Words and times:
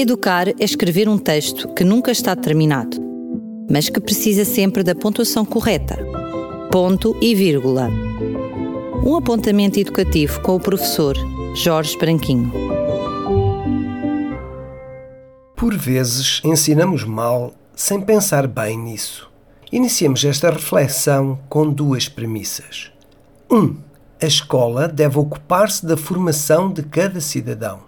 Educar 0.00 0.46
é 0.46 0.54
escrever 0.60 1.08
um 1.08 1.18
texto 1.18 1.74
que 1.74 1.82
nunca 1.82 2.12
está 2.12 2.36
terminado, 2.36 2.98
mas 3.68 3.88
que 3.88 4.00
precisa 4.00 4.44
sempre 4.44 4.84
da 4.84 4.94
pontuação 4.94 5.44
correta. 5.44 5.98
Ponto 6.70 7.16
e 7.20 7.34
vírgula. 7.34 7.90
Um 9.04 9.16
apontamento 9.16 9.80
educativo 9.80 10.40
com 10.40 10.54
o 10.54 10.60
professor 10.60 11.16
Jorge 11.52 11.98
Branquinho. 11.98 12.52
Por 15.56 15.76
vezes 15.76 16.40
ensinamos 16.44 17.02
mal 17.02 17.52
sem 17.74 18.00
pensar 18.00 18.46
bem 18.46 18.78
nisso. 18.78 19.28
Iniciemos 19.72 20.24
esta 20.24 20.48
reflexão 20.48 21.40
com 21.48 21.72
duas 21.72 22.08
premissas. 22.08 22.92
1. 23.50 23.56
Um, 23.56 23.76
a 24.22 24.26
escola 24.26 24.86
deve 24.86 25.18
ocupar-se 25.18 25.84
da 25.84 25.96
formação 25.96 26.72
de 26.72 26.84
cada 26.84 27.20
cidadão. 27.20 27.80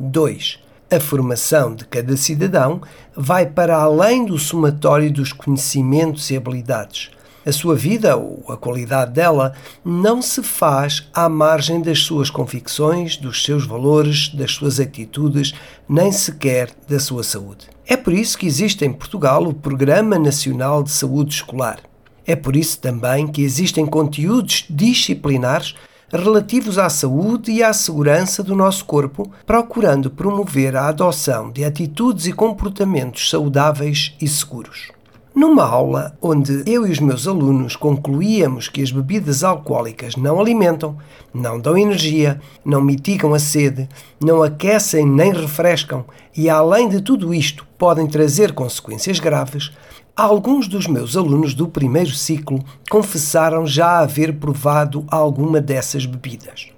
2. 0.00 0.63
A 0.94 1.00
formação 1.00 1.74
de 1.74 1.84
cada 1.86 2.16
cidadão 2.16 2.80
vai 3.16 3.46
para 3.46 3.76
além 3.76 4.24
do 4.24 4.38
somatório 4.38 5.12
dos 5.12 5.32
conhecimentos 5.32 6.30
e 6.30 6.36
habilidades. 6.36 7.10
A 7.44 7.50
sua 7.50 7.74
vida, 7.74 8.16
ou 8.16 8.44
a 8.48 8.56
qualidade 8.56 9.10
dela, 9.10 9.54
não 9.84 10.22
se 10.22 10.40
faz 10.40 11.08
à 11.12 11.28
margem 11.28 11.82
das 11.82 11.98
suas 11.98 12.30
convicções, 12.30 13.16
dos 13.16 13.42
seus 13.42 13.66
valores, 13.66 14.28
das 14.28 14.52
suas 14.52 14.78
atitudes, 14.78 15.52
nem 15.88 16.12
sequer 16.12 16.70
da 16.88 17.00
sua 17.00 17.24
saúde. 17.24 17.66
É 17.84 17.96
por 17.96 18.12
isso 18.12 18.38
que 18.38 18.46
existe 18.46 18.84
em 18.84 18.92
Portugal 18.92 19.42
o 19.42 19.52
Programa 19.52 20.16
Nacional 20.16 20.80
de 20.84 20.92
Saúde 20.92 21.34
Escolar. 21.34 21.80
É 22.24 22.36
por 22.36 22.54
isso 22.54 22.78
também 22.78 23.26
que 23.26 23.42
existem 23.42 23.84
conteúdos 23.84 24.64
disciplinares 24.70 25.74
relativos 26.10 26.78
à 26.78 26.88
saúde 26.88 27.50
e 27.52 27.62
à 27.62 27.72
segurança 27.72 28.42
do 28.42 28.54
nosso 28.54 28.84
corpo, 28.84 29.30
procurando 29.44 30.10
promover 30.10 30.76
a 30.76 30.88
adoção 30.88 31.50
de 31.50 31.64
atitudes 31.64 32.26
e 32.26 32.32
comportamentos 32.32 33.28
saudáveis 33.28 34.14
e 34.20 34.28
seguros. 34.28 34.93
Numa 35.34 35.64
aula 35.64 36.16
onde 36.22 36.62
eu 36.64 36.86
e 36.86 36.92
os 36.92 37.00
meus 37.00 37.26
alunos 37.26 37.74
concluíamos 37.74 38.68
que 38.68 38.80
as 38.80 38.92
bebidas 38.92 39.42
alcoólicas 39.42 40.14
não 40.14 40.38
alimentam, 40.40 40.96
não 41.34 41.58
dão 41.58 41.76
energia, 41.76 42.40
não 42.64 42.80
mitigam 42.80 43.34
a 43.34 43.38
sede, 43.40 43.88
não 44.22 44.44
aquecem 44.44 45.04
nem 45.04 45.32
refrescam 45.32 46.04
e, 46.36 46.48
além 46.48 46.88
de 46.88 47.00
tudo 47.00 47.34
isto, 47.34 47.66
podem 47.76 48.06
trazer 48.06 48.52
consequências 48.52 49.18
graves, 49.18 49.72
alguns 50.14 50.68
dos 50.68 50.86
meus 50.86 51.16
alunos 51.16 51.52
do 51.52 51.66
primeiro 51.66 52.12
ciclo 52.12 52.64
confessaram 52.88 53.66
já 53.66 53.98
haver 53.98 54.34
provado 54.34 55.04
alguma 55.08 55.60
dessas 55.60 56.06
bebidas. 56.06 56.68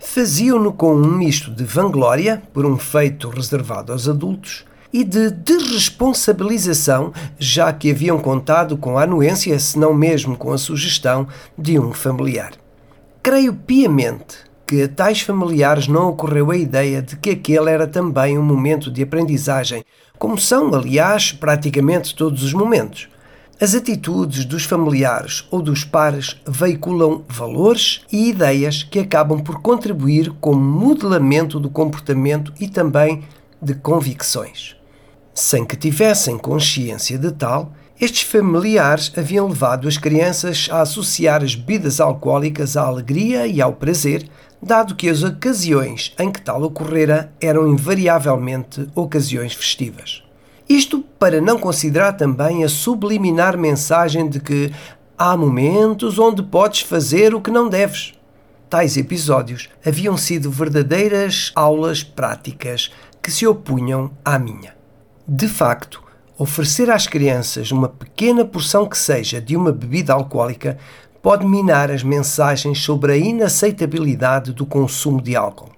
Faziam-no 0.00 0.72
com 0.72 0.96
um 0.96 1.16
misto 1.16 1.48
de 1.52 1.62
vanglória, 1.62 2.42
por 2.52 2.66
um 2.66 2.76
feito 2.76 3.28
reservado 3.28 3.92
aos 3.92 4.08
adultos, 4.08 4.64
e 4.94 5.02
de 5.02 5.28
desresponsabilização, 5.28 7.12
já 7.36 7.72
que 7.72 7.90
haviam 7.90 8.16
contado 8.16 8.76
com 8.76 8.96
a 8.96 9.02
anuência, 9.02 9.58
se 9.58 9.76
não 9.76 9.92
mesmo 9.92 10.36
com 10.36 10.52
a 10.52 10.56
sugestão, 10.56 11.26
de 11.58 11.80
um 11.80 11.92
familiar. 11.92 12.52
Creio 13.20 13.52
piamente 13.52 14.36
que 14.64 14.82
a 14.82 14.88
tais 14.88 15.20
familiares 15.20 15.88
não 15.88 16.10
ocorreu 16.10 16.52
a 16.52 16.56
ideia 16.56 17.02
de 17.02 17.16
que 17.16 17.30
aquele 17.30 17.70
era 17.70 17.88
também 17.88 18.38
um 18.38 18.42
momento 18.42 18.88
de 18.88 19.02
aprendizagem, 19.02 19.84
como 20.16 20.38
são, 20.38 20.72
aliás, 20.72 21.32
praticamente 21.32 22.14
todos 22.14 22.44
os 22.44 22.52
momentos. 22.52 23.08
As 23.60 23.74
atitudes 23.74 24.44
dos 24.44 24.62
familiares 24.62 25.44
ou 25.50 25.60
dos 25.60 25.82
pares 25.82 26.40
veiculam 26.46 27.24
valores 27.28 28.02
e 28.12 28.28
ideias 28.28 28.84
que 28.84 29.00
acabam 29.00 29.42
por 29.42 29.60
contribuir 29.60 30.30
como 30.40 30.60
modelamento 30.60 31.58
do 31.58 31.68
comportamento 31.68 32.52
e 32.60 32.68
também 32.68 33.24
de 33.60 33.74
convicções. 33.74 34.76
Sem 35.34 35.64
que 35.64 35.76
tivessem 35.76 36.38
consciência 36.38 37.18
de 37.18 37.32
tal, 37.32 37.72
estes 38.00 38.22
familiares 38.22 39.12
haviam 39.16 39.48
levado 39.48 39.88
as 39.88 39.98
crianças 39.98 40.68
a 40.70 40.80
associar 40.80 41.42
as 41.42 41.56
bebidas 41.56 42.00
alcoólicas 42.00 42.76
à 42.76 42.82
alegria 42.82 43.44
e 43.44 43.60
ao 43.60 43.72
prazer, 43.72 44.28
dado 44.62 44.94
que 44.94 45.08
as 45.08 45.24
ocasiões 45.24 46.14
em 46.20 46.30
que 46.30 46.40
tal 46.40 46.62
ocorrera 46.62 47.32
eram 47.40 47.66
invariavelmente 47.66 48.88
ocasiões 48.94 49.54
festivas. 49.54 50.22
Isto 50.68 51.00
para 51.18 51.40
não 51.40 51.58
considerar 51.58 52.12
também 52.12 52.62
a 52.62 52.68
subliminar 52.68 53.58
mensagem 53.58 54.28
de 54.28 54.38
que 54.38 54.72
há 55.18 55.36
momentos 55.36 56.16
onde 56.16 56.44
podes 56.44 56.80
fazer 56.80 57.34
o 57.34 57.40
que 57.40 57.50
não 57.50 57.68
deves. 57.68 58.14
Tais 58.70 58.96
episódios 58.96 59.68
haviam 59.84 60.16
sido 60.16 60.48
verdadeiras 60.48 61.50
aulas 61.56 62.04
práticas 62.04 62.92
que 63.20 63.32
se 63.32 63.46
opunham 63.46 64.12
à 64.24 64.38
minha. 64.38 64.73
De 65.26 65.48
facto, 65.48 66.02
oferecer 66.36 66.90
às 66.90 67.06
crianças 67.06 67.72
uma 67.72 67.88
pequena 67.88 68.44
porção 68.44 68.86
que 68.86 68.98
seja 68.98 69.40
de 69.40 69.56
uma 69.56 69.72
bebida 69.72 70.12
alcoólica 70.12 70.76
pode 71.22 71.46
minar 71.46 71.90
as 71.90 72.02
mensagens 72.02 72.82
sobre 72.82 73.12
a 73.12 73.16
inaceitabilidade 73.16 74.52
do 74.52 74.66
consumo 74.66 75.22
de 75.22 75.34
álcool. 75.34 75.70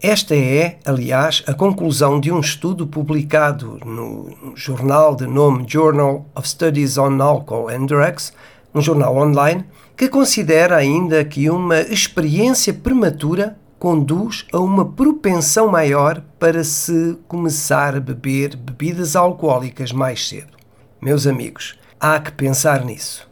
Esta 0.00 0.34
é, 0.34 0.78
aliás, 0.86 1.42
a 1.46 1.52
conclusão 1.52 2.18
de 2.18 2.32
um 2.32 2.40
estudo 2.40 2.86
publicado 2.86 3.78
no 3.84 4.54
jornal 4.54 5.14
de 5.14 5.26
nome 5.26 5.66
Journal 5.68 6.24
of 6.34 6.48
Studies 6.48 6.96
on 6.96 7.20
Alcohol 7.20 7.68
and 7.68 7.84
Drugs, 7.84 8.32
um 8.74 8.80
jornal 8.80 9.18
online, 9.18 9.66
que 9.94 10.08
considera 10.08 10.76
ainda 10.76 11.22
que 11.26 11.50
uma 11.50 11.80
experiência 11.80 12.72
prematura 12.72 13.58
conduz 13.84 14.46
a 14.50 14.58
uma 14.60 14.86
propensão 14.86 15.68
maior 15.68 16.22
para 16.38 16.64
se 16.64 17.18
começar 17.28 17.94
a 17.94 18.00
beber 18.00 18.56
bebidas 18.56 19.14
alcoólicas 19.14 19.92
mais 19.92 20.26
cedo. 20.26 20.56
Meus 21.02 21.26
amigos, 21.26 21.78
há 22.00 22.18
que 22.18 22.32
pensar 22.32 22.82
nisso. 22.82 23.28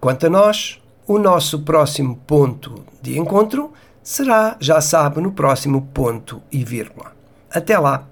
Quanto 0.00 0.28
a 0.28 0.30
nós, 0.30 0.80
o 1.06 1.18
nosso 1.18 1.58
próximo 1.58 2.16
ponto 2.26 2.82
de 3.02 3.18
encontro 3.18 3.70
será, 4.02 4.56
já 4.58 4.80
sabe, 4.80 5.20
no 5.20 5.30
próximo 5.30 5.86
ponto 5.92 6.40
e 6.50 6.64
vírgula. 6.64 7.12
Até 7.50 7.78
lá! 7.78 8.08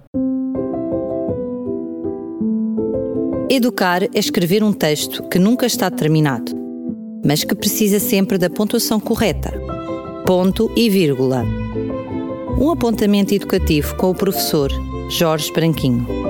Educar 3.49 4.03
é 4.03 4.19
escrever 4.19 4.63
um 4.63 4.75
texto 4.75 5.27
que 5.31 5.39
nunca 5.39 5.65
está 5.65 5.91
terminado, 5.91 6.53
mas 7.25 7.43
que 7.43 7.55
precisa 7.55 7.99
sempre 7.99 8.37
da 8.37 8.51
pontuação 8.51 9.01
correta. 9.01 9.51
Ponto 10.27 10.71
e 10.77 10.91
vírgula 10.91 11.59
um 12.59 12.71
apontamento 12.71 13.34
educativo 13.34 13.94
com 13.97 14.11
o 14.11 14.15
professor 14.15 14.71
Jorge 15.09 15.53
Branquinho. 15.53 16.30